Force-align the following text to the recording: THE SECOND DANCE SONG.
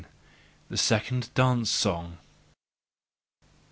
THE 0.67 0.77
SECOND 0.77 1.31
DANCE 1.35 1.69
SONG. 1.69 2.17